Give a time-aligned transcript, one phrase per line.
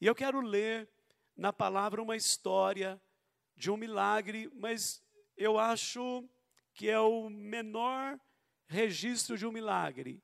[0.00, 0.88] E eu quero ler
[1.34, 3.00] na palavra uma história
[3.56, 5.02] de um milagre, mas
[5.36, 6.28] eu acho
[6.74, 8.18] que é o menor
[8.66, 10.22] registro de um milagre.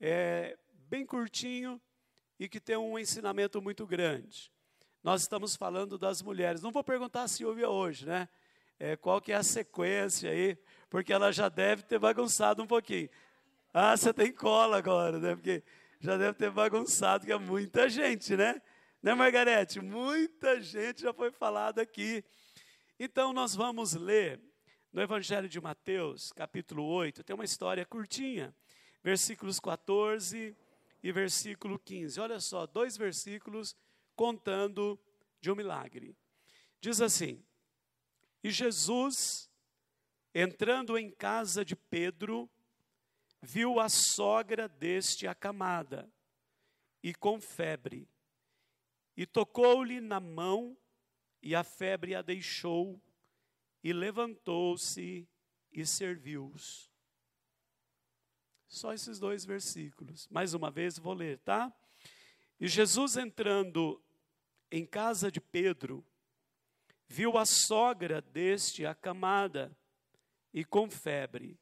[0.00, 1.80] É bem curtinho
[2.38, 4.50] e que tem um ensinamento muito grande.
[5.02, 6.62] Nós estamos falando das mulheres.
[6.62, 8.26] Não vou perguntar a Silvia hoje, né?
[8.78, 10.58] É, qual que é a sequência aí,
[10.88, 13.08] porque ela já deve ter bagunçado um pouquinho.
[13.72, 15.34] Ah, você tem cola agora, né?
[15.34, 15.62] Porque
[16.00, 18.60] já deve ter bagunçado, que é muita gente, né?
[19.04, 19.82] Né, Margarete?
[19.82, 22.24] Muita gente já foi falada aqui.
[22.98, 24.40] Então, nós vamos ler
[24.90, 28.56] no Evangelho de Mateus, capítulo 8, tem uma história curtinha,
[29.02, 30.56] versículos 14
[31.02, 32.18] e versículo 15.
[32.18, 33.76] Olha só, dois versículos
[34.16, 34.98] contando
[35.38, 36.16] de um milagre.
[36.80, 37.44] Diz assim:
[38.42, 39.50] E Jesus,
[40.34, 42.48] entrando em casa de Pedro,
[43.42, 46.10] viu a sogra deste acamada
[47.02, 48.08] e com febre,
[49.16, 50.76] e tocou-lhe na mão,
[51.42, 53.00] e a febre a deixou,
[53.82, 55.28] e levantou-se
[55.70, 56.90] e serviu-os.
[58.66, 60.26] Só esses dois versículos.
[60.28, 61.72] Mais uma vez vou ler, tá?
[62.58, 64.02] E Jesus entrando
[64.70, 66.04] em casa de Pedro,
[67.06, 69.76] viu a sogra deste acamada
[70.52, 71.58] e com febre,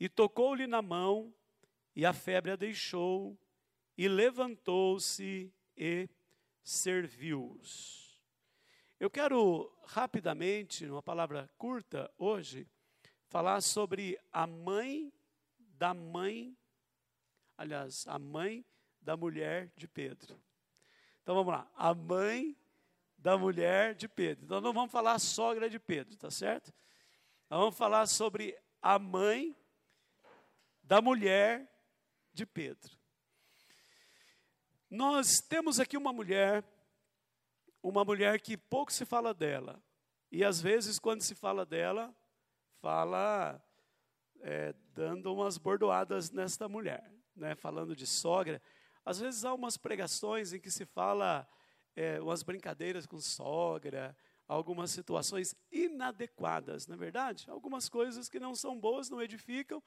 [0.00, 1.32] e tocou-lhe na mão,
[1.94, 3.38] e a febre a deixou,
[3.96, 6.08] e levantou-se e
[6.62, 8.18] serviu-os.
[8.98, 12.68] Eu quero rapidamente, numa palavra curta, hoje,
[13.28, 15.12] falar sobre a mãe
[15.58, 16.56] da mãe,
[17.56, 18.64] aliás, a mãe
[19.00, 20.40] da mulher de Pedro.
[21.22, 22.56] Então vamos lá, a mãe
[23.18, 24.44] da mulher de Pedro.
[24.44, 26.72] Então não vamos falar a sogra de Pedro, tá certo?
[27.48, 29.56] Nós vamos falar sobre a mãe
[30.82, 31.68] da mulher
[32.32, 33.01] de Pedro.
[34.94, 36.62] Nós temos aqui uma mulher,
[37.82, 39.82] uma mulher que pouco se fala dela,
[40.30, 42.14] e às vezes, quando se fala dela,
[42.78, 43.58] fala
[44.40, 47.54] é, dando umas bordoadas nesta mulher, né?
[47.54, 48.60] falando de sogra.
[49.02, 51.48] Às vezes há umas pregações em que se fala
[51.96, 54.14] é, umas brincadeiras com sogra,
[54.46, 57.46] algumas situações inadequadas, não é verdade?
[57.48, 59.82] Algumas coisas que não são boas, não edificam,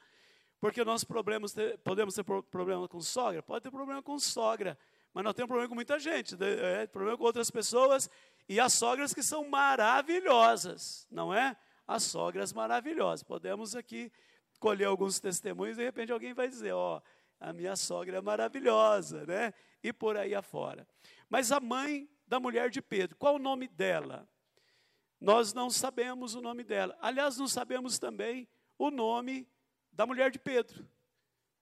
[0.59, 1.05] porque nós
[1.53, 3.43] ter, podemos ter problema com sogra?
[3.43, 4.75] Pode ter problema com sogra,
[5.15, 6.81] mas nós temos problema com muita gente, né?
[6.81, 8.09] é, problema com outras pessoas,
[8.49, 11.55] e as sogras que são maravilhosas, não é?
[11.87, 13.23] As sogras maravilhosas.
[13.23, 14.11] Podemos aqui
[14.59, 17.01] colher alguns testemunhos, e de repente alguém vai dizer, ó,
[17.39, 19.53] a minha sogra é maravilhosa, né?
[19.81, 20.85] E por aí afora.
[21.29, 24.27] Mas a mãe da mulher de Pedro, qual o nome dela?
[25.17, 26.93] Nós não sabemos o nome dela.
[26.99, 29.47] Aliás, não sabemos também o nome
[29.93, 30.85] da mulher de Pedro.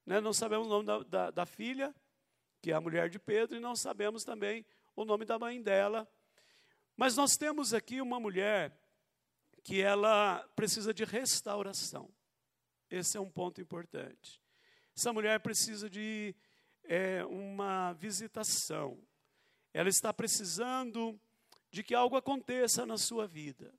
[0.03, 0.19] Né?
[0.19, 1.93] Não sabemos o nome da, da, da filha,
[2.63, 4.65] que é a mulher de Pedro, e não sabemos também
[4.95, 6.09] o nome da mãe dela.
[6.95, 8.73] Mas nós temos aqui uma mulher
[9.65, 12.09] que ela precisa de restauração.
[12.89, 14.41] Esse é um ponto importante.
[14.95, 16.33] Essa mulher precisa de
[16.85, 18.97] é, uma visitação.
[19.73, 21.19] Ela está precisando
[21.69, 23.75] de que algo aconteça na sua vida.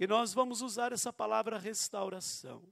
[0.00, 2.62] E nós vamos usar essa palavra restauração.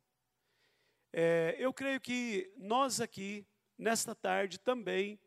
[1.12, 5.20] É, eu creio que nós aqui, nesta tarde, também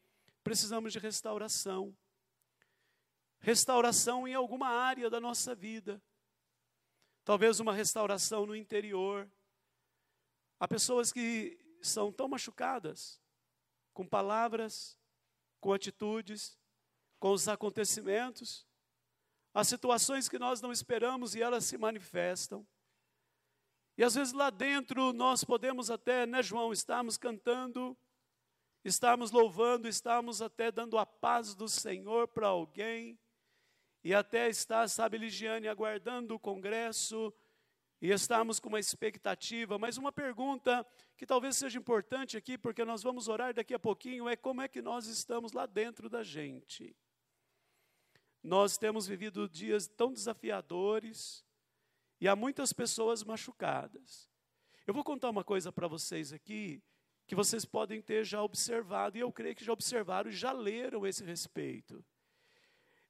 [0.43, 1.95] precisamos de restauração.
[3.39, 6.01] Restauração em alguma área da nossa vida.
[7.23, 9.31] Talvez uma restauração no interior.
[10.59, 13.21] Há pessoas que são tão machucadas
[13.93, 14.97] com palavras,
[15.59, 16.57] com atitudes,
[17.19, 18.65] com os acontecimentos,
[19.53, 22.65] as situações que nós não esperamos e elas se manifestam.
[23.97, 27.97] E às vezes lá dentro nós podemos até, né, João, estarmos cantando,
[28.83, 33.19] estarmos louvando, estarmos até dando a paz do Senhor para alguém,
[34.03, 37.33] e até estar, sabe, Ligiane, aguardando o congresso,
[38.01, 43.03] e estamos com uma expectativa, mas uma pergunta que talvez seja importante aqui, porque nós
[43.03, 46.95] vamos orar daqui a pouquinho, é como é que nós estamos lá dentro da gente.
[48.41, 51.45] Nós temos vivido dias tão desafiadores
[52.21, 54.29] e há muitas pessoas machucadas.
[54.87, 56.81] Eu vou contar uma coisa para vocês aqui,
[57.29, 61.05] que vocês podem ter já observado, e eu creio que já observaram e já leram
[61.05, 62.03] esse respeito.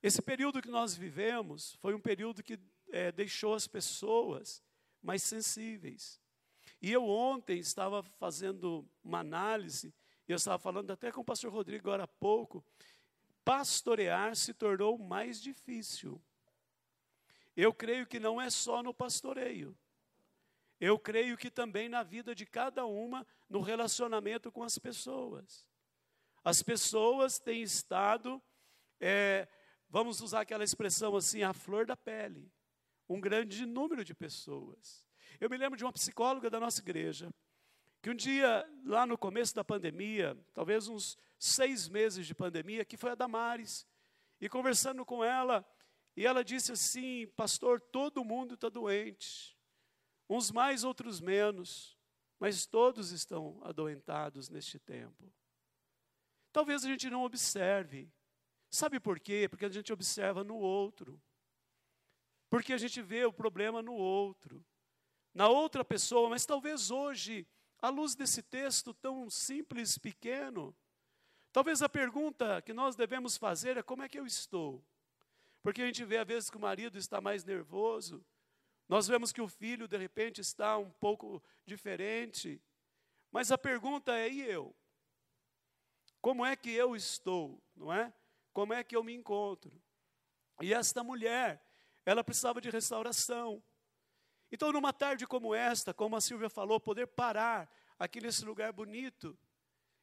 [0.03, 2.59] Esse período que nós vivemos foi um período que
[2.91, 4.61] é, deixou as pessoas
[5.01, 6.19] mais sensíveis.
[6.81, 9.93] E eu ontem estava fazendo uma análise,
[10.27, 12.61] e eu estava falando até com o pastor Rodrigo agora há pouco,
[13.45, 16.21] pastorear se tornou mais difícil.
[17.55, 19.77] Eu creio que não é só no pastoreio.
[20.79, 25.67] Eu creio que também na vida de cada uma, no relacionamento com as pessoas.
[26.43, 28.41] As pessoas têm estado
[28.99, 29.47] é,
[29.89, 32.51] vamos usar aquela expressão assim, a flor da pele.
[33.07, 35.07] Um grande número de pessoas.
[35.39, 37.33] Eu me lembro de uma psicóloga da nossa igreja,
[38.01, 42.97] que um dia, lá no começo da pandemia, talvez uns seis meses de pandemia, que
[42.97, 43.87] foi a Damares,
[44.39, 45.65] e conversando com ela,
[46.15, 49.57] e ela disse assim: Pastor, todo mundo está doente,
[50.29, 51.97] uns mais, outros menos,
[52.39, 55.33] mas todos estão adoentados neste tempo.
[56.51, 58.11] Talvez a gente não observe.
[58.69, 59.47] Sabe por quê?
[59.49, 61.19] Porque a gente observa no outro.
[62.49, 64.65] Porque a gente vê o problema no outro,
[65.33, 67.47] na outra pessoa, mas talvez hoje,
[67.79, 70.75] à luz desse texto tão simples, pequeno,
[71.51, 74.83] talvez a pergunta que nós devemos fazer é: como é que eu estou?
[75.61, 78.25] Porque a gente vê às vezes que o marido está mais nervoso,
[78.89, 82.59] nós vemos que o filho de repente está um pouco diferente,
[83.31, 84.75] mas a pergunta é: e eu?
[86.19, 88.11] Como é que eu estou, não é?
[88.51, 89.79] Como é que eu me encontro?
[90.59, 91.63] E esta mulher,
[92.03, 93.63] ela precisava de restauração.
[94.51, 99.37] Então, numa tarde como esta, como a Silvia falou, poder parar aqui nesse lugar bonito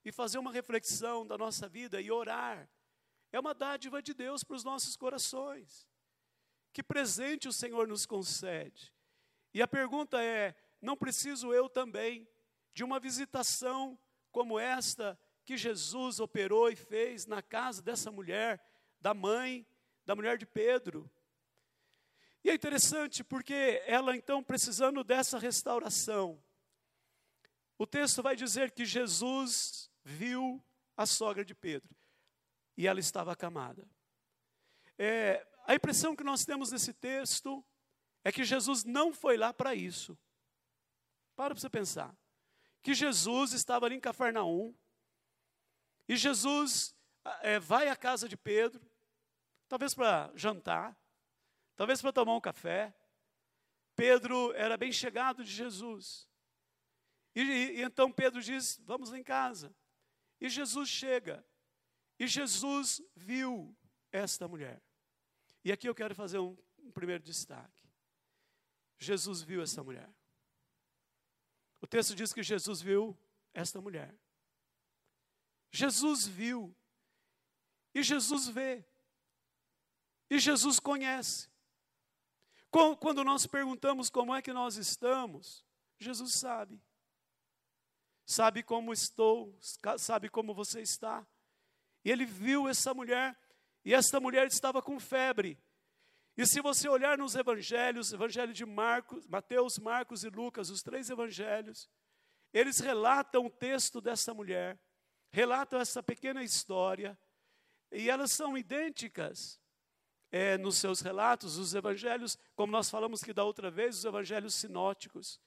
[0.04, 2.70] e fazer uma reflexão da nossa vida e orar,
[3.32, 5.88] é uma dádiva de Deus para os nossos corações.
[6.76, 8.92] Que presente o Senhor nos concede.
[9.54, 12.28] E a pergunta é: não preciso eu também
[12.74, 13.98] de uma visitação
[14.30, 18.62] como esta que Jesus operou e fez na casa dessa mulher,
[19.00, 19.66] da mãe,
[20.04, 21.10] da mulher de Pedro.
[22.44, 26.44] E é interessante porque ela então precisando dessa restauração.
[27.78, 30.62] O texto vai dizer que Jesus viu
[30.94, 31.96] a sogra de Pedro
[32.76, 33.88] e ela estava acamada.
[34.98, 37.64] É, a impressão que nós temos nesse texto
[38.24, 40.16] é que Jesus não foi lá para isso.
[41.34, 42.16] Para para você pensar.
[42.82, 44.74] Que Jesus estava ali em Cafarnaum,
[46.08, 46.94] e Jesus
[47.42, 48.80] é, vai à casa de Pedro,
[49.68, 50.96] talvez para jantar,
[51.74, 52.94] talvez para tomar um café.
[53.96, 56.28] Pedro era bem chegado de Jesus.
[57.34, 59.74] E, e, e então Pedro diz: Vamos lá em casa.
[60.40, 61.44] E Jesus chega.
[62.18, 63.76] E Jesus viu
[64.12, 64.80] esta mulher.
[65.66, 67.82] E aqui eu quero fazer um, um primeiro destaque.
[69.00, 70.08] Jesus viu essa mulher.
[71.80, 73.18] O texto diz que Jesus viu
[73.52, 74.14] esta mulher.
[75.72, 76.72] Jesus viu.
[77.92, 78.86] E Jesus vê.
[80.30, 81.50] E Jesus conhece.
[82.70, 85.66] Quando nós perguntamos como é que nós estamos,
[85.98, 86.80] Jesus sabe.
[88.24, 89.52] Sabe como estou,
[89.98, 91.26] sabe como você está.
[92.04, 93.36] E ele viu essa mulher,
[93.86, 95.58] e esta mulher estava com febre.
[96.36, 101.08] E se você olhar nos evangelhos, evangelho de Marcos, Mateus, Marcos e Lucas, os três
[101.08, 101.88] evangelhos,
[102.52, 104.78] eles relatam o texto dessa mulher
[105.36, 107.18] relatam essa pequena história
[107.92, 109.60] e elas são idênticas
[110.32, 114.54] é, nos seus relatos, os evangelhos, como nós falamos que da outra vez, os evangelhos
[114.54, 115.38] sinóticos.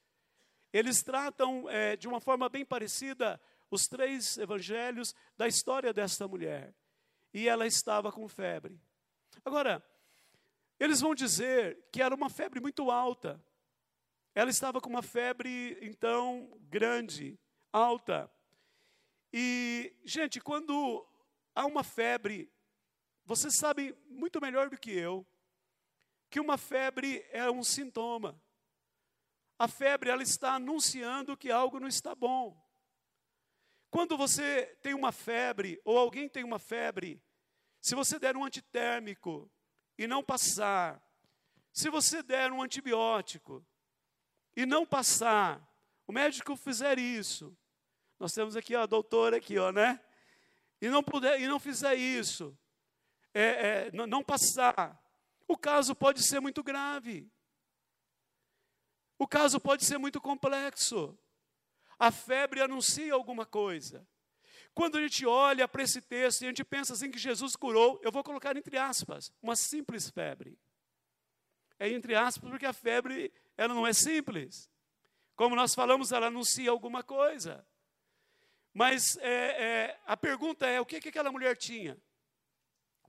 [0.72, 3.42] Eles tratam é, de uma forma bem parecida
[3.72, 6.72] os três evangelhos da história desta mulher.
[7.34, 8.80] E ela estava com febre.
[9.46, 9.84] Agora,
[10.80, 13.44] eles vão dizer que era uma febre muito alta.
[14.34, 17.38] Ela estava com uma febre, então, grande,
[17.72, 18.32] alta.
[19.34, 21.06] E, gente, quando
[21.54, 22.52] há uma febre,
[23.26, 25.26] vocês sabem muito melhor do que eu,
[26.30, 28.42] que uma febre é um sintoma.
[29.58, 32.58] A febre, ela está anunciando que algo não está bom.
[33.90, 37.22] Quando você tem uma febre, ou alguém tem uma febre,
[37.82, 39.50] se você der um antitérmico
[39.98, 41.02] e não passar,
[41.72, 43.66] se você der um antibiótico
[44.56, 45.66] e não passar,
[46.08, 47.56] o médico fizer isso,
[48.20, 50.00] nós temos aqui ó, a doutora aqui, ó, né?
[50.82, 52.58] E não puder, e não fizer isso,
[53.34, 55.02] é, é, não, não passar,
[55.48, 57.32] o caso pode ser muito grave.
[59.18, 61.18] O caso pode ser muito complexo.
[61.98, 64.08] A febre anuncia alguma coisa.
[64.80, 68.00] Quando a gente olha para esse texto e a gente pensa assim que Jesus curou,
[68.02, 70.58] eu vou colocar entre aspas, uma simples febre.
[71.78, 74.72] É entre aspas porque a febre, ela não é simples.
[75.36, 77.68] Como nós falamos, ela anuncia alguma coisa.
[78.74, 82.02] Mas é, é, a pergunta é: o que, que aquela mulher tinha?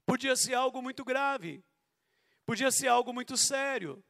[0.05, 1.63] Podia ser algo muito grave,
[2.45, 4.03] podia ser algo muito sério,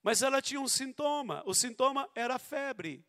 [0.00, 3.04] mas ela tinha um sintoma: o sintoma era a febre.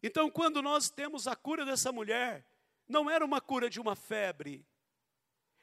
[0.00, 2.46] Então, quando nós temos a cura dessa mulher,
[2.88, 4.66] não era uma cura de uma febre,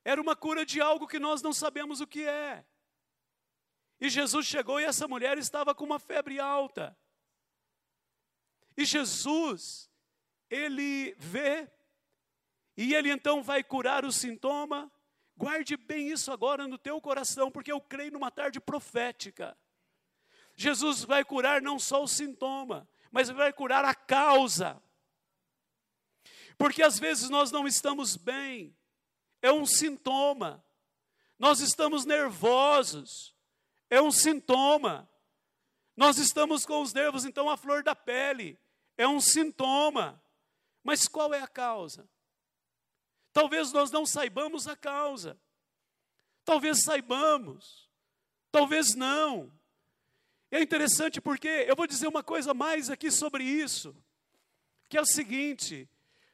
[0.03, 2.65] era uma cura de algo que nós não sabemos o que é.
[3.99, 6.97] E Jesus chegou e essa mulher estava com uma febre alta.
[8.77, 9.89] E Jesus
[10.49, 11.69] ele vê
[12.77, 14.89] e ele então vai curar o sintoma,
[15.39, 19.57] Guarde bem isso agora no teu coração, porque eu creio numa tarde profética.
[20.53, 24.83] Jesus vai curar não só o sintoma, mas vai curar a causa.
[26.59, 28.75] Porque às vezes nós não estamos bem,
[29.41, 30.61] é um sintoma.
[31.39, 33.33] Nós estamos nervosos,
[33.89, 35.09] é um sintoma.
[35.95, 38.59] Nós estamos com os nervos então à flor da pele,
[38.97, 40.21] é um sintoma.
[40.83, 42.09] Mas qual é a causa?
[43.31, 45.39] Talvez nós não saibamos a causa.
[46.43, 47.89] Talvez saibamos.
[48.51, 49.49] Talvez não.
[50.51, 53.95] É interessante porque eu vou dizer uma coisa mais aqui sobre isso,
[54.89, 55.87] que é o seguinte: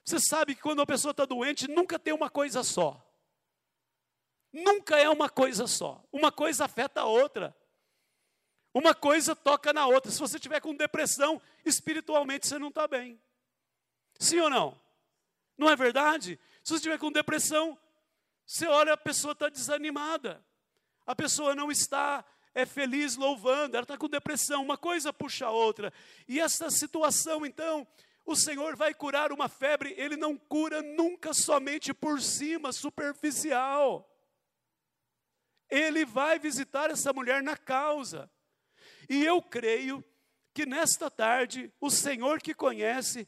[0.06, 3.02] você sabe que quando a pessoa está doente, nunca tem uma coisa só.
[4.54, 6.04] Nunca é uma coisa só.
[6.12, 7.56] Uma coisa afeta a outra.
[8.72, 10.12] Uma coisa toca na outra.
[10.12, 13.20] Se você tiver com depressão, espiritualmente você não está bem.
[14.20, 14.80] Sim ou não?
[15.58, 16.40] Não é verdade?
[16.64, 17.78] Se você estiver com depressão,
[18.46, 20.46] você olha, a pessoa está desanimada.
[21.08, 25.52] A pessoa não está é feliz louvando, ela está com depressão, uma coisa puxa a
[25.52, 25.92] outra.
[26.26, 27.86] E essa situação, então,
[28.26, 34.12] o Senhor vai curar uma febre, Ele não cura nunca somente por cima, superficial.
[35.70, 38.30] Ele vai visitar essa mulher na causa.
[39.08, 40.04] E eu creio
[40.54, 43.28] que nesta tarde, o Senhor que conhece,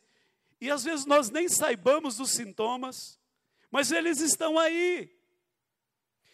[0.60, 3.20] e às vezes nós nem saibamos dos sintomas,
[3.70, 5.16] mas eles estão aí.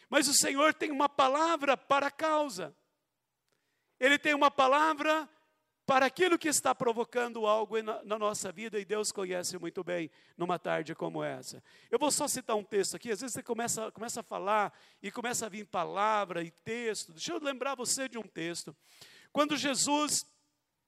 [0.09, 2.75] Mas o Senhor tem uma palavra para a causa.
[3.99, 5.27] Ele tem uma palavra
[5.85, 10.57] para aquilo que está provocando algo na, nossa vida e Deus conhece muito bem numa
[10.57, 11.61] tarde como essa.
[11.91, 15.11] Eu vou só citar um texto aqui, às vezes você começa, começa a falar e
[15.11, 17.11] começa a vir palavra e texto.
[17.11, 18.75] Deixa eu lembrar você de um texto.
[19.31, 20.25] Quando Jesus,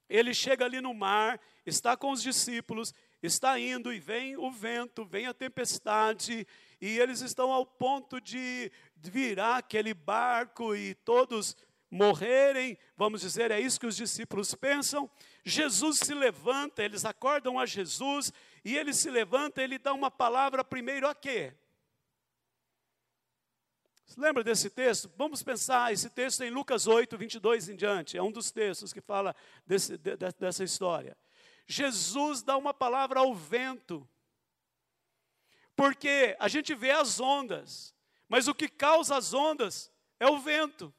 [0.07, 5.03] ele chega ali no mar, está com os discípulos, está indo e vem o vento,
[5.03, 6.47] vem a tempestade,
[6.79, 11.57] e eles estão ao ponto de virar aquele barco e todos
[11.89, 15.09] morrerem, vamos dizer, é isso que os discípulos pensam.
[15.43, 20.63] Jesus se levanta, eles acordam a Jesus, e ele se levanta, ele dá uma palavra
[20.63, 21.53] primeiro a quê?
[24.17, 25.11] Lembra desse texto?
[25.17, 28.93] Vamos pensar, esse texto é em Lucas 8, 22 em diante, é um dos textos
[28.93, 31.17] que fala desse, de, dessa história.
[31.67, 34.07] Jesus dá uma palavra ao vento,
[35.75, 37.93] porque a gente vê as ondas,
[38.29, 40.93] mas o que causa as ondas é o vento.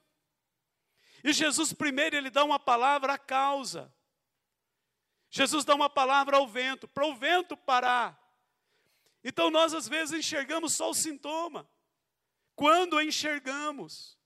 [1.26, 3.92] E Jesus primeiro ele dá uma palavra à causa.
[5.28, 8.16] Jesus dá uma palavra ao vento, para o vento parar.
[9.24, 11.68] Então nós às vezes enxergamos só o sintoma.
[12.54, 14.16] Quando enxergamos,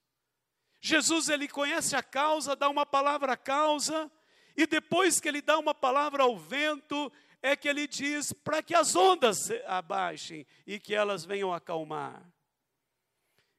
[0.79, 4.13] Jesus ele conhece a causa, dá uma palavra à causa,
[4.55, 8.75] e depois que ele dá uma palavra ao vento, é que ele diz para que
[8.75, 12.23] as ondas abaixem e que elas venham acalmar.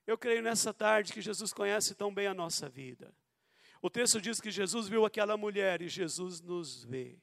[0.06, 3.12] Eu creio nessa tarde que Jesus conhece tão bem a nossa vida.
[3.82, 7.18] O texto diz que Jesus viu aquela mulher e Jesus nos vê.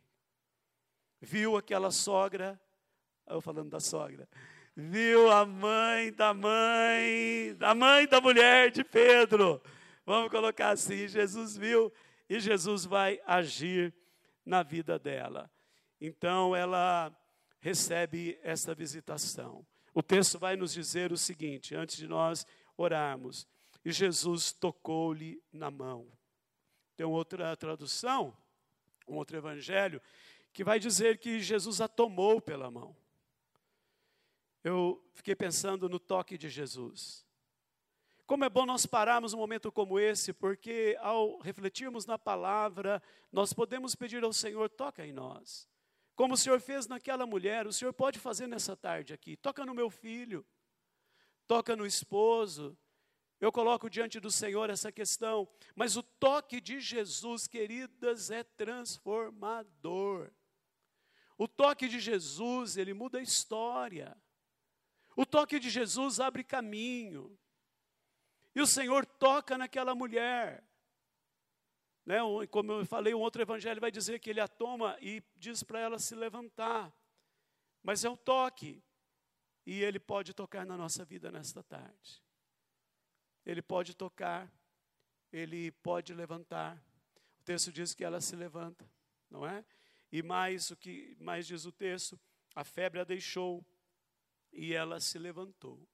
[1.20, 2.60] Viu aquela sogra,
[3.26, 4.28] eu falando da sogra,
[4.74, 9.62] viu a mãe da mãe, da mãe da mulher de Pedro.
[10.04, 11.92] Vamos colocar assim: Jesus viu
[12.28, 13.94] e Jesus vai agir
[14.44, 15.50] na vida dela.
[16.00, 17.14] Então ela
[17.60, 19.66] recebe essa visitação.
[19.94, 22.46] O texto vai nos dizer o seguinte, antes de nós
[22.76, 23.46] orarmos:
[23.84, 26.17] e Jesus tocou-lhe na mão.
[26.98, 28.36] Tem outra tradução,
[29.06, 30.02] um outro evangelho,
[30.52, 32.96] que vai dizer que Jesus a tomou pela mão.
[34.64, 37.24] Eu fiquei pensando no toque de Jesus.
[38.26, 43.00] Como é bom nós pararmos um momento como esse, porque ao refletirmos na palavra,
[43.30, 45.68] nós podemos pedir ao Senhor, toca em nós.
[46.16, 49.36] Como o Senhor fez naquela mulher, o Senhor pode fazer nessa tarde aqui.
[49.36, 50.44] Toca no meu filho,
[51.46, 52.76] toca no esposo,
[53.40, 60.32] eu coloco diante do Senhor essa questão, mas o toque de Jesus, queridas, é transformador.
[61.36, 64.16] O toque de Jesus, ele muda a história.
[65.16, 67.38] O toque de Jesus abre caminho.
[68.56, 70.64] E o Senhor toca naquela mulher.
[72.04, 72.18] Né?
[72.50, 75.78] Como eu falei, um outro evangelho vai dizer que ele a toma e diz para
[75.78, 76.92] ela se levantar.
[77.84, 78.82] Mas é um toque.
[79.64, 82.27] E ele pode tocar na nossa vida nesta tarde.
[83.48, 84.52] Ele pode tocar,
[85.32, 86.76] ele pode levantar.
[87.40, 88.86] O texto diz que ela se levanta,
[89.30, 89.64] não é?
[90.12, 92.20] E mais o que mais diz o texto,
[92.54, 93.64] a febre a deixou
[94.52, 95.88] e ela se levantou.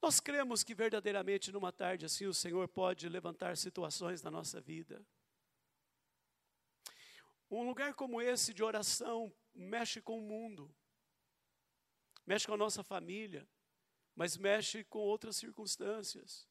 [0.00, 5.04] Nós cremos que verdadeiramente numa tarde assim o Senhor pode levantar situações na nossa vida.
[7.50, 10.74] Um lugar como esse de oração mexe com o mundo,
[12.26, 13.46] mexe com a nossa família,
[14.14, 16.46] mas mexe com outras circunstâncias.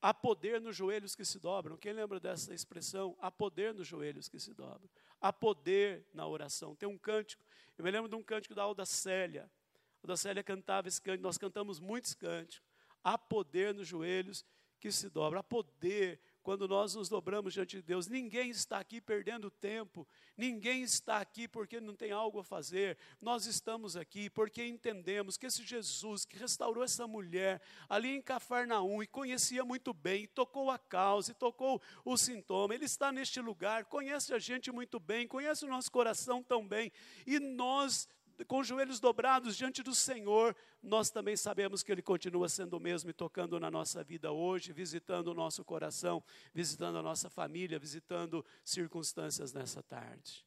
[0.00, 1.76] Há poder nos joelhos que se dobram.
[1.76, 3.16] Quem lembra dessa expressão?
[3.20, 4.88] Há poder nos joelhos que se dobram.
[5.20, 6.76] Há poder na oração.
[6.76, 7.44] Tem um cântico,
[7.76, 9.50] eu me lembro de um cântico da Alda Célia.
[9.74, 12.62] A Alda Célia cantava esse cântico, nós cantamos muitos cânticos.
[13.02, 14.44] Há poder nos joelhos
[14.78, 15.40] que se dobram.
[15.40, 18.08] Há poder quando nós nos dobramos diante de Deus.
[18.08, 22.96] Ninguém está aqui perdendo tempo, ninguém está aqui porque não tem algo a fazer.
[23.20, 29.02] Nós estamos aqui porque entendemos que esse Jesus que restaurou essa mulher ali em Cafarnaum
[29.02, 33.84] e conhecia muito bem, tocou a causa e tocou o sintoma, ele está neste lugar,
[33.84, 36.90] conhece a gente muito bem, conhece o nosso coração tão bem,
[37.26, 38.08] e nós
[38.46, 42.80] com os joelhos dobrados diante do Senhor, nós também sabemos que Ele continua sendo o
[42.80, 47.78] mesmo e tocando na nossa vida hoje, visitando o nosso coração, visitando a nossa família,
[47.78, 50.46] visitando circunstâncias nessa tarde.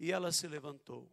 [0.00, 1.10] E ela se levantou.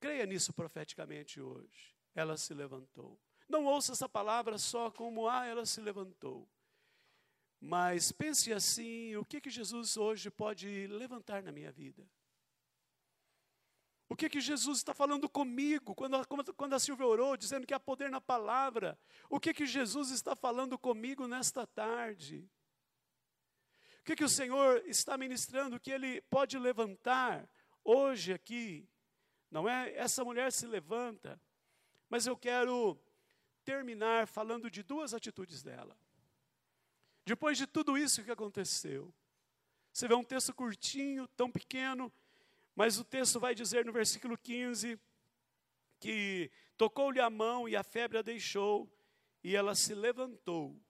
[0.00, 1.94] Creia nisso profeticamente hoje.
[2.14, 3.18] Ela se levantou.
[3.48, 6.48] Não ouça essa palavra só como, ah, ela se levantou.
[7.60, 12.04] Mas pense assim: o que, que Jesus hoje pode levantar na minha vida?
[14.12, 16.18] O que, que Jesus está falando comigo quando,
[16.54, 18.98] quando a Silvia orou, dizendo que há poder na palavra?
[19.30, 22.46] O que, que Jesus está falando comigo nesta tarde?
[24.00, 27.48] O que, que o Senhor está ministrando que Ele pode levantar
[27.82, 28.86] hoje aqui?
[29.50, 29.90] Não é?
[29.96, 31.40] Essa mulher se levanta,
[32.10, 33.00] mas eu quero
[33.64, 35.96] terminar falando de duas atitudes dela.
[37.24, 39.10] Depois de tudo isso que aconteceu,
[39.90, 42.12] você vê um texto curtinho, tão pequeno,
[42.74, 44.98] mas o texto vai dizer no versículo 15
[46.00, 48.90] que tocou-lhe a mão e a febre a deixou
[49.42, 50.80] e ela se levantou.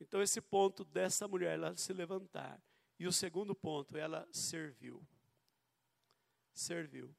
[0.00, 2.62] Então, esse ponto dessa mulher, ela se levantar.
[2.98, 5.06] E o segundo ponto, ela serviu.
[6.52, 7.14] Serviu.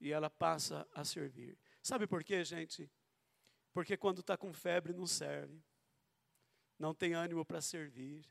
[0.00, 1.58] E ela passa a servir.
[1.82, 2.90] Sabe por quê, gente?
[3.72, 5.62] Porque quando está com febre, não serve.
[6.78, 8.24] Não tem ânimo para servir.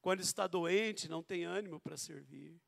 [0.00, 2.60] Quando está doente, não tem ânimo para servir.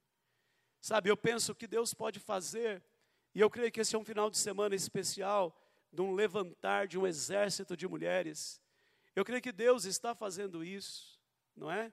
[0.81, 2.83] Sabe, eu penso que Deus pode fazer,
[3.35, 5.57] e eu creio que esse é um final de semana especial,
[5.93, 8.61] de um levantar de um exército de mulheres.
[9.15, 11.21] Eu creio que Deus está fazendo isso,
[11.57, 11.93] não é?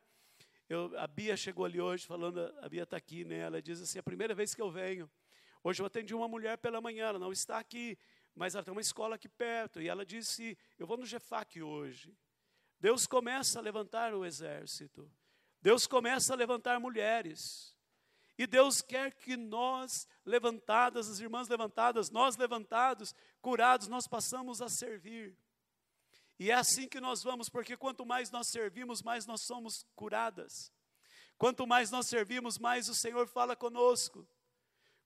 [0.67, 3.37] Eu, a Bia chegou ali hoje falando, a Bia está aqui, né?
[3.37, 5.09] Ela diz assim: é a primeira vez que eu venho.
[5.63, 7.97] Hoje eu atendi uma mulher pela manhã, ela não está aqui,
[8.35, 12.15] mas ela tem uma escola aqui perto, e ela disse: Eu vou no GEFAC hoje.
[12.79, 15.09] Deus começa a levantar o exército,
[15.61, 17.74] Deus começa a levantar mulheres.
[18.37, 24.67] E Deus quer que nós, levantadas, as irmãs levantadas, nós levantados, curados, nós passamos a
[24.67, 25.37] servir.
[26.37, 30.71] E é assim que nós vamos, porque quanto mais nós servimos, mais nós somos curadas.
[31.37, 34.27] Quanto mais nós servimos, mais o Senhor fala conosco.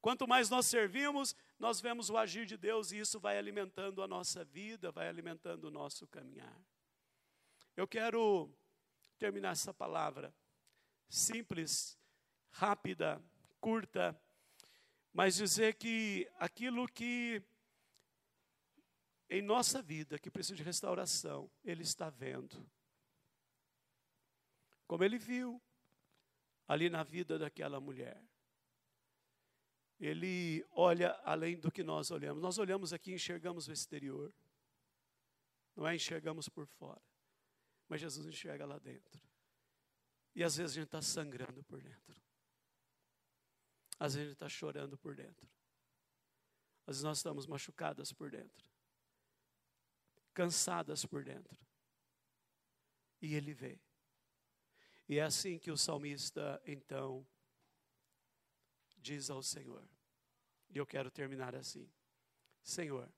[0.01, 4.07] Quanto mais nós servimos, nós vemos o agir de Deus e isso vai alimentando a
[4.07, 6.57] nossa vida, vai alimentando o nosso caminhar.
[7.75, 8.49] Eu quero
[9.17, 10.33] terminar essa palavra
[11.09, 11.98] simples
[12.51, 13.21] rápida,
[13.59, 14.19] curta,
[15.13, 17.41] mas dizer que aquilo que
[19.29, 22.67] em nossa vida que precisa de restauração, Ele está vendo.
[24.87, 25.61] Como Ele viu
[26.67, 28.23] ali na vida daquela mulher.
[29.99, 32.41] Ele olha além do que nós olhamos.
[32.41, 34.33] Nós olhamos aqui e enxergamos o exterior.
[35.75, 37.01] Não é enxergamos por fora.
[37.87, 39.21] Mas Jesus enxerga lá dentro.
[40.33, 42.21] E às vezes a gente está sangrando por dentro.
[43.99, 45.47] Às vezes a gente está chorando por dentro.
[46.87, 48.65] Às vezes nós estamos machucadas por dentro.
[50.33, 51.59] Cansadas por dentro.
[53.21, 53.77] E Ele vê.
[55.07, 57.27] E é assim que o salmista, então,
[58.97, 59.83] diz ao Senhor.
[60.69, 61.91] E eu quero terminar assim:
[62.63, 63.11] Senhor,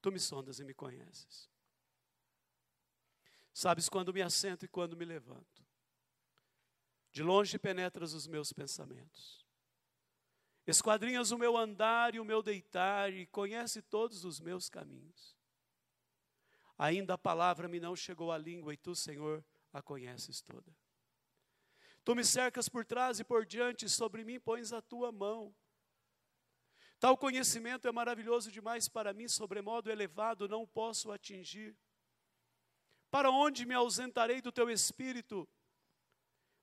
[0.00, 1.48] tu me sondas e me conheces.
[3.52, 5.62] Sabes quando me assento e quando me levanto.
[7.12, 9.46] De longe penetras os meus pensamentos.
[10.66, 15.36] Esquadrinhas o meu andar e o meu deitar e conhece todos os meus caminhos.
[16.78, 20.74] Ainda a palavra me não chegou à língua e tu, Senhor, a conheces toda.
[22.02, 25.54] Tu me cercas por trás e por diante, e sobre mim pões a tua mão.
[26.98, 31.76] Tal conhecimento é maravilhoso demais para mim, sobremodo elevado, não posso atingir.
[33.10, 35.48] Para onde me ausentarei do teu espírito?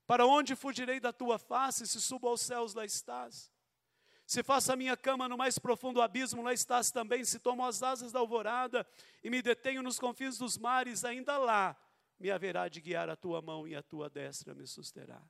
[0.09, 1.85] Para onde fugirei da tua face?
[1.85, 3.53] Se subo aos céus, lá estás.
[4.25, 7.23] Se faço a minha cama no mais profundo abismo, lá estás também.
[7.23, 8.87] Se tomo as asas da alvorada
[9.23, 11.79] e me detenho nos confins dos mares, ainda lá
[12.19, 15.21] me haverá de guiar a tua mão e a tua destra me susterá.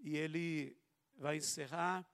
[0.00, 0.78] E ele
[1.14, 2.06] vai encerrar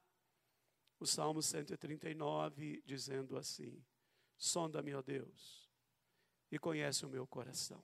[1.00, 3.84] o Salmo 139, dizendo assim:
[4.36, 5.68] Sonda-me, ó Deus,
[6.48, 7.82] e conhece o meu coração.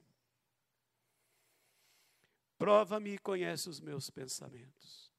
[2.57, 5.11] Prova-me e conhece os meus pensamentos.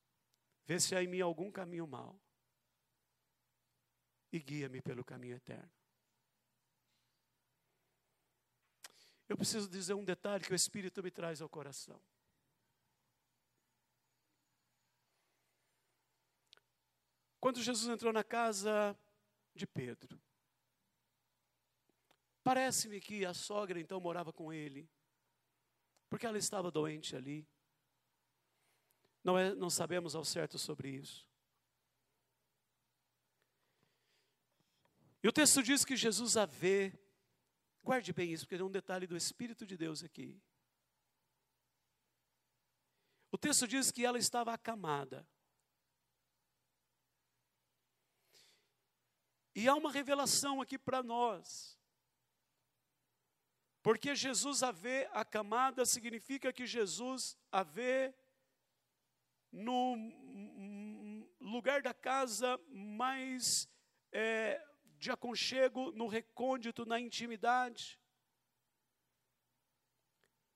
[0.65, 2.19] Vê se há em mim algum caminho mau.
[4.33, 5.71] E guia-me pelo caminho eterno.
[9.29, 12.01] Eu preciso dizer um detalhe que o Espírito me traz ao coração.
[17.41, 18.99] Quando Jesus entrou na casa
[19.55, 20.21] de Pedro,
[22.43, 24.89] parece-me que a sogra então morava com ele,
[26.09, 27.47] porque ela estava doente ali.
[29.23, 31.29] Não, é, não sabemos ao certo sobre isso.
[35.23, 36.97] E o texto diz que Jesus a vê,
[37.83, 40.41] guarde bem isso, porque é um detalhe do Espírito de Deus aqui.
[43.33, 45.29] O texto diz que ela estava acamada.
[49.55, 51.76] E há uma revelação aqui para nós.
[53.87, 58.13] Porque Jesus a vê acamada significa que Jesus a vê
[59.53, 59.95] no
[61.41, 63.69] lugar da casa mais
[64.11, 64.61] é,
[64.99, 68.01] de aconchego, no recôndito, na intimidade.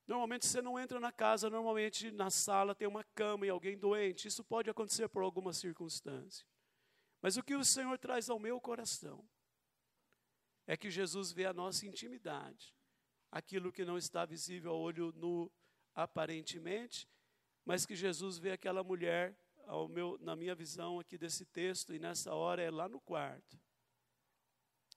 [0.09, 4.27] Normalmente você não entra na casa, normalmente na sala tem uma cama e alguém doente.
[4.27, 6.45] Isso pode acontecer por alguma circunstância.
[7.23, 9.25] Mas o que o Senhor traz ao meu coração
[10.67, 12.75] é que Jesus vê a nossa intimidade,
[13.31, 15.51] aquilo que não está visível ao olho nu
[15.95, 17.09] aparentemente,
[17.65, 19.37] mas que Jesus vê aquela mulher,
[19.91, 23.59] meu, na minha visão aqui desse texto, e nessa hora é lá no quarto,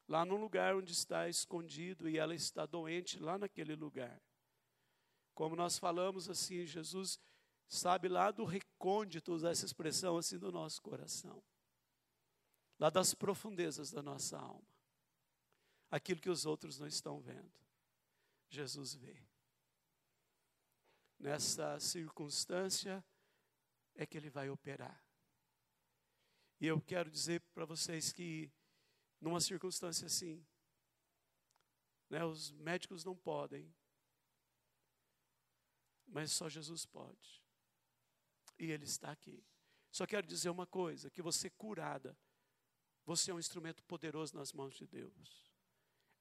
[0.08, 4.22] lá no lugar onde está escondido e ela está doente, lá naquele lugar.
[5.34, 7.20] Como nós falamos assim, Jesus
[7.68, 11.44] sabe lá do recôndito, usar essa expressão assim do nosso coração
[12.84, 14.68] lá das profundezas da nossa alma.
[15.90, 17.63] Aquilo que os outros não estão vendo.
[18.56, 19.26] Jesus vê.
[21.20, 23.04] Nessa circunstância
[23.96, 25.04] é que ele vai operar.
[26.60, 28.52] E eu quero dizer para vocês que,
[29.20, 30.46] numa circunstância assim,
[32.10, 33.74] né, os médicos não podem,
[36.06, 37.44] mas só Jesus pode.
[38.60, 39.44] E Ele está aqui.
[39.92, 42.18] Só quero dizer uma coisa: que você curada
[43.06, 45.53] você é um instrumento poderoso nas mãos de Deus.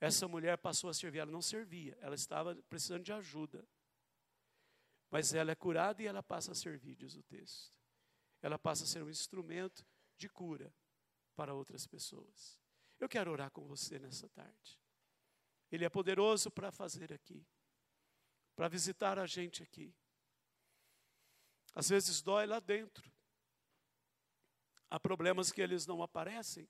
[0.03, 3.65] Essa mulher passou a servir, ela não servia, ela estava precisando de ajuda.
[5.09, 7.79] Mas ela é curada e ela passa a servir, diz o texto.
[8.41, 9.87] Ela passa a ser um instrumento
[10.19, 10.75] de cura
[11.37, 12.59] para outras pessoas.
[12.99, 14.77] Eu quero orar com você nessa tarde.
[15.71, 17.47] Ele é poderoso para fazer aqui,
[18.57, 19.95] para visitar a gente aqui.
[21.77, 23.09] Às vezes dói lá dentro.
[24.91, 26.69] Há problemas que eles não aparecem.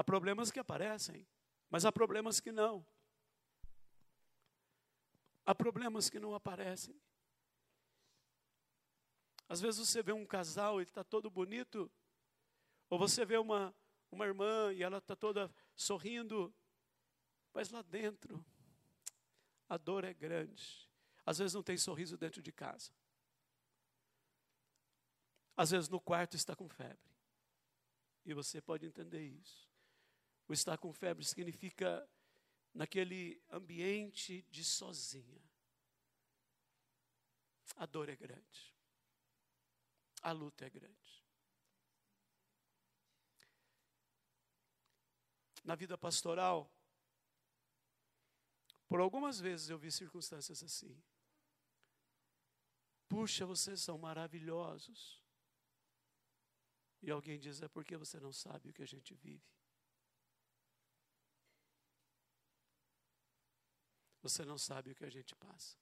[0.00, 1.28] Há problemas que aparecem,
[1.68, 2.86] mas há problemas que não.
[5.44, 6.98] Há problemas que não aparecem.
[9.46, 11.92] Às vezes você vê um casal e está todo bonito,
[12.88, 13.76] ou você vê uma,
[14.10, 16.50] uma irmã e ela está toda sorrindo,
[17.52, 18.42] mas lá dentro
[19.68, 20.90] a dor é grande.
[21.26, 22.90] Às vezes não tem sorriso dentro de casa.
[25.54, 27.14] Às vezes no quarto está com febre.
[28.24, 29.69] E você pode entender isso.
[30.50, 32.10] O estar com febre significa
[32.74, 35.40] naquele ambiente de sozinha.
[37.76, 38.74] A dor é grande.
[40.22, 41.24] A luta é grande.
[45.62, 46.68] Na vida pastoral,
[48.88, 51.00] por algumas vezes eu vi circunstâncias assim.
[53.08, 55.22] Puxa, vocês são maravilhosos.
[57.00, 59.59] E alguém diz: é porque você não sabe o que a gente vive.
[64.22, 65.76] Você não sabe o que a gente passa.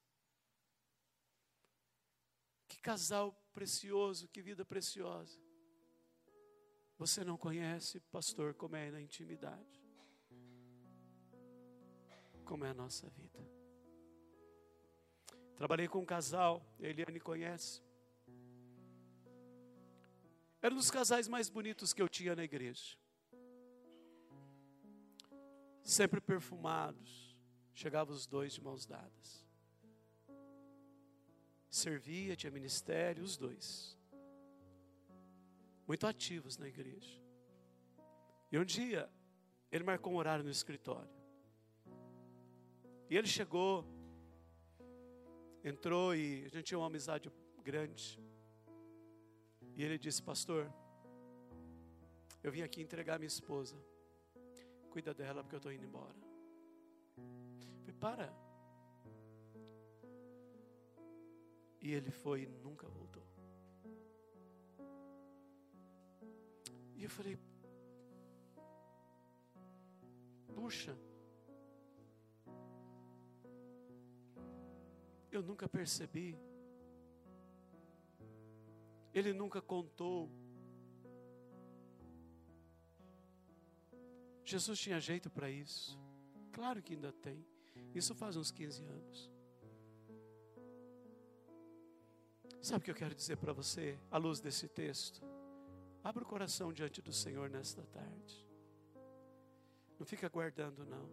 [2.68, 5.38] Que casal precioso, que vida preciosa.
[6.98, 9.82] Você não conhece, pastor, como é na intimidade.
[12.44, 13.38] Como é a nossa vida.
[15.56, 17.82] Trabalhei com um casal, a Eliane conhece.
[20.60, 22.96] Era um dos casais mais bonitos que eu tinha na igreja.
[25.82, 27.27] Sempre perfumados.
[27.80, 29.46] Chegavam os dois de mãos dadas.
[31.70, 33.96] Servia, tinha ministério, os dois.
[35.86, 37.22] Muito ativos na igreja.
[38.50, 39.08] E um dia,
[39.70, 41.08] ele marcou um horário no escritório.
[43.08, 43.86] E ele chegou,
[45.62, 47.30] entrou e a gente tinha uma amizade
[47.62, 48.20] grande.
[49.76, 50.68] E ele disse: Pastor,
[52.42, 53.76] Eu vim aqui entregar minha esposa.
[54.90, 56.37] Cuida dela porque eu estou indo embora.
[57.98, 58.32] Para.
[61.80, 63.26] E ele foi e nunca voltou.
[66.96, 67.38] E eu falei,
[70.54, 70.96] puxa,
[75.30, 76.36] eu nunca percebi.
[79.14, 80.30] Ele nunca contou.
[84.44, 85.98] Jesus tinha jeito para isso.
[86.52, 87.46] Claro que ainda tem.
[87.94, 89.30] Isso faz uns 15 anos.
[92.60, 95.22] Sabe o que eu quero dizer para você, à luz desse texto?
[96.02, 98.46] Abra o coração diante do Senhor nesta tarde.
[99.98, 101.08] Não fica guardando, não.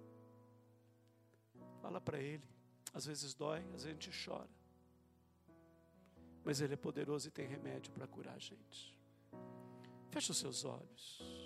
[1.81, 2.47] Fala para Ele.
[2.93, 4.49] Às vezes dói, às vezes a gente chora.
[6.43, 8.99] Mas Ele é poderoso e tem remédio para curar a gente.
[10.11, 11.44] Feche os seus olhos.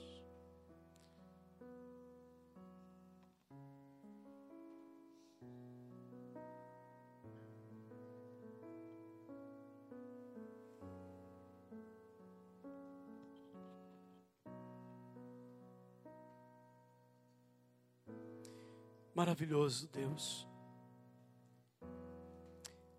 [19.19, 20.47] Maravilhoso Deus.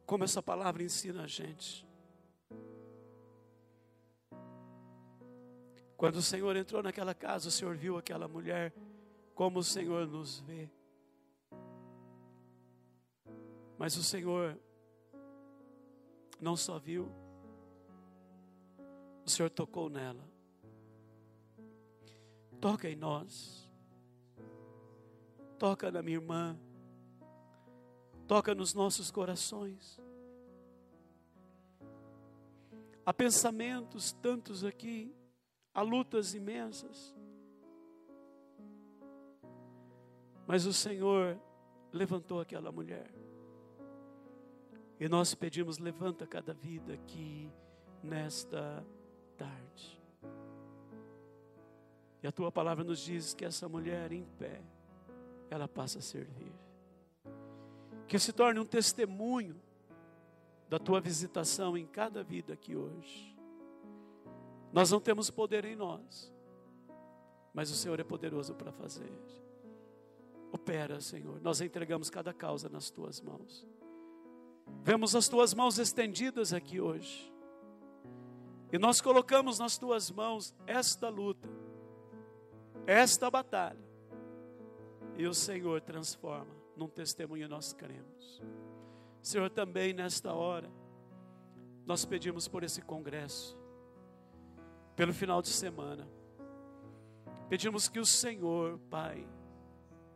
[0.04, 1.88] Como essa palavra ensina a gente.
[5.96, 8.74] Quando o Senhor entrou naquela casa, o Senhor viu aquela mulher
[9.34, 10.70] como o Senhor nos vê.
[13.78, 14.60] Mas o Senhor
[16.38, 17.10] não só viu,
[19.24, 20.28] o Senhor tocou nela.
[22.60, 23.69] Toca em nós.
[25.60, 26.58] Toca na minha irmã
[28.30, 30.00] toca nos nossos corações.
[33.04, 35.12] Há pensamentos tantos aqui,
[35.74, 37.12] há lutas imensas.
[40.46, 41.36] Mas o Senhor
[41.92, 43.12] levantou aquela mulher.
[45.00, 47.50] E nós pedimos, levanta cada vida aqui
[48.00, 48.86] nesta
[49.36, 50.00] tarde.
[52.22, 54.62] E a tua palavra nos diz que essa mulher em pé,
[55.50, 56.52] ela passa a servir
[58.10, 59.54] que se torne um testemunho
[60.68, 63.38] da tua visitação em cada vida aqui hoje.
[64.72, 66.34] Nós não temos poder em nós,
[67.54, 69.16] mas o Senhor é poderoso para fazer.
[70.50, 71.40] Opera, Senhor.
[71.40, 73.64] Nós entregamos cada causa nas tuas mãos.
[74.82, 77.32] Vemos as tuas mãos estendidas aqui hoje.
[78.72, 81.48] E nós colocamos nas tuas mãos esta luta,
[82.88, 83.89] esta batalha.
[85.16, 88.42] E o Senhor transforma num testemunho nós cremos.
[89.22, 90.70] Senhor, também nesta hora,
[91.84, 93.58] nós pedimos por esse congresso,
[94.96, 96.08] pelo final de semana.
[97.50, 99.28] Pedimos que o Senhor, Pai,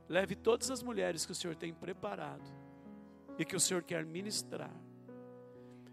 [0.09, 2.51] leve todas as mulheres que o Senhor tem preparado
[3.39, 4.75] e que o Senhor quer ministrar.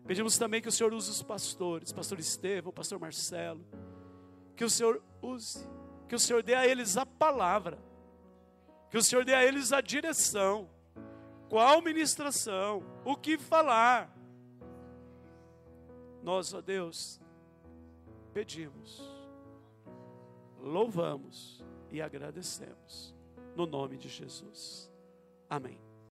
[0.06, 3.66] Pedimos também que o Senhor use os pastores, pastor Estevão, pastor Marcelo,
[4.56, 5.68] que o Senhor use,
[6.08, 7.91] que o Senhor dê a eles a palavra
[8.92, 10.70] que o Senhor dê a eles a direção,
[11.50, 14.14] qual ministração, o que falar.
[16.22, 17.20] Nós, ó Deus,
[18.34, 19.02] pedimos,
[20.60, 23.16] louvamos e agradecemos,
[23.56, 24.92] no nome de Jesus.
[25.50, 25.91] Amém.